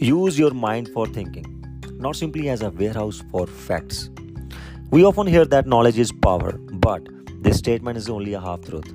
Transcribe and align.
Use 0.00 0.38
your 0.38 0.52
mind 0.52 0.88
for 0.90 1.08
thinking, 1.08 1.44
not 1.98 2.14
simply 2.14 2.48
as 2.50 2.62
a 2.62 2.70
warehouse 2.70 3.24
for 3.32 3.48
facts. 3.48 4.10
We 4.92 5.04
often 5.04 5.26
hear 5.26 5.44
that 5.44 5.66
knowledge 5.66 5.98
is 5.98 6.12
power, 6.12 6.52
but 6.52 7.08
this 7.42 7.58
statement 7.58 7.98
is 7.98 8.08
only 8.08 8.34
a 8.34 8.40
half 8.40 8.62
truth. 8.62 8.86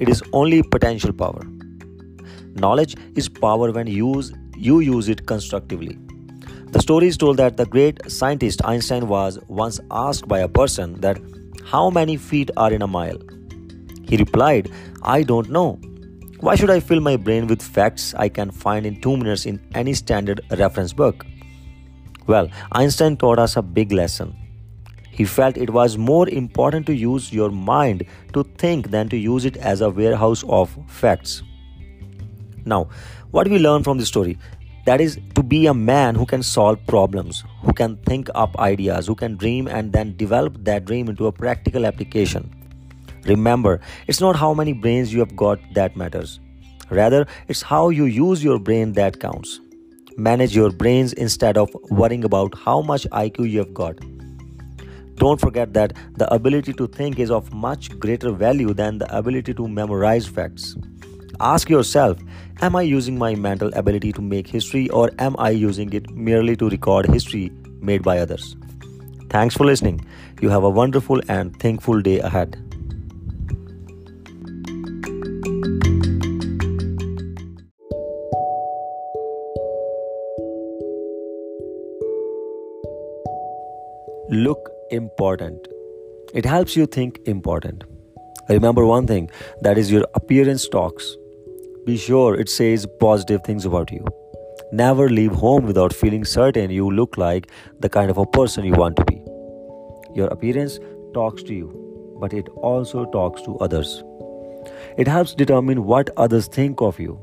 It 0.00 0.10
is 0.10 0.22
only 0.34 0.62
potential 0.62 1.14
power. 1.14 1.40
Knowledge 2.56 2.94
is 3.16 3.26
power 3.26 3.72
when 3.72 3.86
use, 3.86 4.34
you 4.54 4.80
use 4.80 5.08
it 5.08 5.24
constructively. 5.24 5.98
The 6.72 6.82
story 6.82 7.06
is 7.06 7.16
told 7.16 7.38
that 7.38 7.56
the 7.56 7.64
great 7.64 7.98
scientist 8.10 8.60
Einstein 8.62 9.08
was 9.08 9.38
once 9.48 9.80
asked 9.90 10.28
by 10.28 10.40
a 10.40 10.48
person 10.48 11.00
that 11.00 11.18
how 11.64 11.88
many 11.88 12.18
feet 12.18 12.50
are 12.58 12.70
in 12.70 12.82
a 12.82 12.86
mile. 12.86 13.18
He 14.06 14.18
replied, 14.18 14.70
I 15.02 15.22
don't 15.22 15.48
know. 15.48 15.80
Why 16.40 16.54
should 16.54 16.70
I 16.70 16.80
fill 16.80 17.00
my 17.00 17.16
brain 17.18 17.48
with 17.48 17.60
facts 17.60 18.14
I 18.14 18.30
can 18.30 18.50
find 18.50 18.86
in 18.86 18.98
2 19.02 19.14
minutes 19.18 19.44
in 19.44 19.60
any 19.74 19.92
standard 19.92 20.40
reference 20.50 20.94
book? 20.94 21.26
Well, 22.26 22.48
Einstein 22.72 23.18
taught 23.18 23.38
us 23.38 23.56
a 23.56 23.62
big 23.62 23.92
lesson. 23.92 24.34
He 25.10 25.26
felt 25.26 25.58
it 25.58 25.68
was 25.68 25.98
more 25.98 26.26
important 26.30 26.86
to 26.86 26.94
use 26.94 27.30
your 27.30 27.50
mind 27.50 28.06
to 28.32 28.44
think 28.56 28.90
than 28.90 29.10
to 29.10 29.18
use 29.18 29.44
it 29.44 29.58
as 29.58 29.82
a 29.82 29.90
warehouse 29.90 30.42
of 30.48 30.74
facts. 30.88 31.42
Now, 32.64 32.88
what 33.32 33.44
do 33.44 33.50
we 33.50 33.58
learn 33.58 33.82
from 33.82 33.98
this 33.98 34.08
story? 34.08 34.38
That 34.86 35.02
is 35.02 35.18
to 35.34 35.42
be 35.42 35.66
a 35.66 35.74
man 35.74 36.14
who 36.14 36.24
can 36.24 36.42
solve 36.42 36.78
problems, 36.86 37.44
who 37.62 37.74
can 37.74 37.96
think 38.06 38.30
up 38.34 38.58
ideas, 38.58 39.06
who 39.06 39.14
can 39.14 39.36
dream 39.36 39.68
and 39.68 39.92
then 39.92 40.16
develop 40.16 40.56
that 40.64 40.86
dream 40.86 41.10
into 41.10 41.26
a 41.26 41.32
practical 41.32 41.84
application. 41.84 42.50
Remember, 43.26 43.80
it's 44.06 44.20
not 44.20 44.36
how 44.36 44.54
many 44.54 44.72
brains 44.72 45.12
you 45.12 45.20
have 45.20 45.36
got 45.36 45.58
that 45.74 45.96
matters. 45.96 46.40
Rather, 46.90 47.26
it's 47.48 47.62
how 47.62 47.88
you 47.88 48.04
use 48.04 48.42
your 48.42 48.58
brain 48.58 48.92
that 48.92 49.20
counts. 49.20 49.60
Manage 50.16 50.54
your 50.54 50.70
brains 50.70 51.12
instead 51.12 51.56
of 51.56 51.70
worrying 51.90 52.24
about 52.24 52.56
how 52.58 52.80
much 52.82 53.06
IQ 53.10 53.50
you 53.50 53.58
have 53.58 53.72
got. 53.72 53.98
Don't 55.16 55.40
forget 55.40 55.74
that 55.74 55.92
the 56.16 56.32
ability 56.32 56.72
to 56.72 56.86
think 56.86 57.18
is 57.18 57.30
of 57.30 57.52
much 57.52 57.98
greater 57.98 58.32
value 58.32 58.72
than 58.72 58.98
the 58.98 59.16
ability 59.16 59.54
to 59.54 59.68
memorize 59.68 60.26
facts. 60.26 60.76
Ask 61.40 61.68
yourself 61.68 62.18
Am 62.62 62.76
I 62.76 62.82
using 62.82 63.16
my 63.16 63.34
mental 63.34 63.70
ability 63.72 64.12
to 64.12 64.20
make 64.20 64.46
history 64.46 64.90
or 64.90 65.10
am 65.18 65.34
I 65.38 65.48
using 65.48 65.90
it 65.94 66.10
merely 66.10 66.56
to 66.56 66.68
record 66.68 67.06
history 67.06 67.50
made 67.80 68.02
by 68.02 68.18
others? 68.18 68.54
Thanks 69.30 69.56
for 69.56 69.64
listening. 69.64 70.04
You 70.42 70.50
have 70.50 70.64
a 70.64 70.68
wonderful 70.68 71.22
and 71.28 71.58
thankful 71.58 72.02
day 72.02 72.18
ahead. 72.18 72.69
Look 84.32 84.70
important. 84.92 85.66
It 86.34 86.44
helps 86.44 86.76
you 86.76 86.86
think 86.86 87.18
important. 87.26 87.82
Remember 88.48 88.86
one 88.86 89.04
thing 89.08 89.28
that 89.62 89.76
is, 89.76 89.90
your 89.90 90.06
appearance 90.14 90.68
talks. 90.68 91.16
Be 91.84 91.96
sure 91.96 92.38
it 92.38 92.48
says 92.48 92.86
positive 93.00 93.42
things 93.42 93.64
about 93.64 93.90
you. 93.90 94.06
Never 94.70 95.08
leave 95.08 95.32
home 95.32 95.66
without 95.66 95.92
feeling 95.92 96.24
certain 96.24 96.70
you 96.70 96.88
look 96.88 97.16
like 97.16 97.50
the 97.80 97.88
kind 97.88 98.08
of 98.08 98.18
a 98.18 98.26
person 98.26 98.64
you 98.64 98.74
want 98.74 98.94
to 98.98 99.04
be. 99.04 99.20
Your 100.14 100.28
appearance 100.28 100.78
talks 101.12 101.42
to 101.42 101.52
you, 101.52 102.16
but 102.20 102.32
it 102.32 102.48
also 102.50 103.06
talks 103.06 103.42
to 103.42 103.58
others. 103.58 104.04
It 104.96 105.08
helps 105.08 105.34
determine 105.34 105.86
what 105.86 106.08
others 106.16 106.46
think 106.46 106.80
of 106.80 107.00
you. 107.00 107.18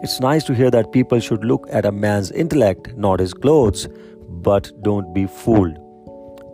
It's 0.00 0.20
nice 0.20 0.44
to 0.44 0.54
hear 0.54 0.70
that 0.70 0.92
people 0.92 1.18
should 1.18 1.44
look 1.44 1.66
at 1.72 1.84
a 1.84 1.90
man's 1.90 2.30
intellect, 2.30 2.96
not 2.96 3.18
his 3.18 3.34
clothes, 3.34 3.88
but 4.28 4.70
don't 4.84 5.12
be 5.12 5.26
fooled 5.26 5.89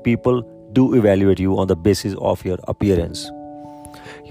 people 0.06 0.42
do 0.72 0.94
evaluate 0.94 1.40
you 1.40 1.58
on 1.58 1.66
the 1.66 1.76
basis 1.76 2.14
of 2.32 2.44
your 2.44 2.58
appearance. 2.68 3.30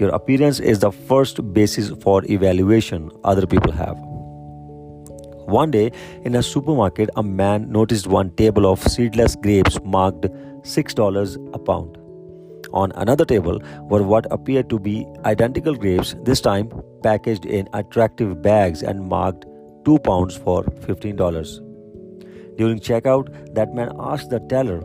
Your 0.00 0.10
appearance 0.10 0.60
is 0.60 0.78
the 0.80 0.90
first 0.90 1.40
basis 1.52 1.90
for 2.02 2.22
evaluation 2.36 3.10
other 3.24 3.46
people 3.46 3.72
have. 3.72 3.96
One 5.56 5.70
day 5.70 5.92
in 6.24 6.34
a 6.34 6.42
supermarket, 6.42 7.10
a 7.16 7.22
man 7.22 7.70
noticed 7.70 8.06
one 8.06 8.30
table 8.36 8.66
of 8.70 8.82
seedless 8.82 9.36
grapes 9.36 9.78
marked 9.84 10.26
$6 10.62 11.54
a 11.54 11.58
pound. 11.58 11.98
On 12.72 12.90
another 12.92 13.24
table 13.24 13.60
were 13.90 14.02
what 14.02 14.26
appeared 14.30 14.68
to 14.70 14.78
be 14.78 15.06
identical 15.24 15.74
grapes, 15.74 16.16
this 16.24 16.40
time 16.40 16.72
packaged 17.02 17.46
in 17.46 17.68
attractive 17.74 18.42
bags 18.42 18.82
and 18.82 19.08
marked 19.08 19.46
2 19.84 19.98
pounds 20.00 20.36
for 20.36 20.64
$15. 20.64 22.56
During 22.58 22.80
checkout, 22.80 23.54
that 23.54 23.74
man 23.74 23.92
asked 24.00 24.30
the 24.30 24.40
teller 24.50 24.82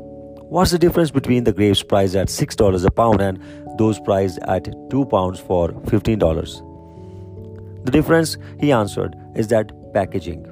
What's 0.52 0.72
the 0.72 0.78
difference 0.78 1.12
between 1.12 1.46
the 1.46 1.54
grapes 1.54 1.82
priced 1.82 2.14
at 2.14 2.28
$6 2.28 2.86
a 2.86 2.92
pound 2.92 3.22
and 3.22 3.42
those 3.80 4.02
priced 4.02 4.38
at 4.40 4.68
2 4.90 5.06
pounds 5.06 5.40
for 5.40 5.70
$15? 5.70 7.86
The 7.86 7.92
difference, 7.92 8.36
he 8.60 8.74
answered, 8.74 9.16
is 9.34 9.48
that 9.48 9.72
packaging. 9.94 10.46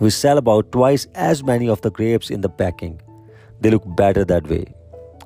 We 0.00 0.10
sell 0.10 0.36
about 0.36 0.72
twice 0.72 1.06
as 1.14 1.44
many 1.44 1.68
of 1.68 1.80
the 1.82 1.92
grapes 1.92 2.28
in 2.28 2.40
the 2.40 2.48
packing. 2.48 3.00
They 3.60 3.70
look 3.70 3.84
better 3.94 4.24
that 4.24 4.48
way. 4.48 4.74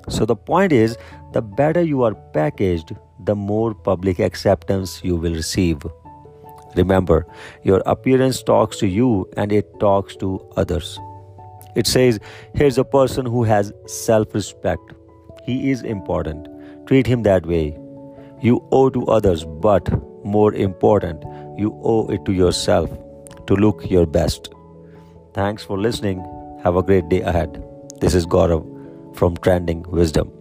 So 0.07 0.23
the 0.23 0.35
point 0.35 0.71
is, 0.71 0.95
the 1.33 1.41
better 1.41 1.81
you 1.81 2.03
are 2.03 2.13
packaged, 2.13 2.95
the 3.25 3.35
more 3.35 3.73
public 3.73 4.19
acceptance 4.19 5.01
you 5.03 5.15
will 5.15 5.33
receive. 5.33 5.81
Remember, 6.75 7.25
your 7.63 7.81
appearance 7.87 8.43
talks 8.43 8.77
to 8.77 8.87
you 8.87 9.27
and 9.35 9.51
it 9.51 9.79
talks 9.79 10.15
to 10.17 10.47
others. 10.55 10.99
It 11.75 11.87
says, 11.87 12.19
Here's 12.53 12.77
a 12.77 12.83
person 12.83 13.25
who 13.25 13.43
has 13.43 13.71
self 13.85 14.33
respect. 14.33 14.93
He 15.43 15.71
is 15.71 15.81
important. 15.81 16.47
Treat 16.87 17.07
him 17.07 17.23
that 17.23 17.45
way. 17.45 17.77
You 18.41 18.65
owe 18.71 18.89
to 18.89 19.05
others, 19.07 19.45
but 19.45 19.89
more 20.23 20.53
important, 20.53 21.23
you 21.57 21.79
owe 21.83 22.07
it 22.07 22.25
to 22.25 22.33
yourself 22.33 22.89
to 23.47 23.55
look 23.55 23.89
your 23.89 24.05
best. 24.05 24.49
Thanks 25.33 25.63
for 25.63 25.77
listening. 25.77 26.19
Have 26.63 26.75
a 26.75 26.83
great 26.83 27.09
day 27.09 27.21
ahead. 27.21 27.63
This 28.01 28.13
is 28.13 28.25
Gaurav 28.25 28.65
from 29.15 29.37
Trending 29.37 29.83
Wisdom. 29.83 30.31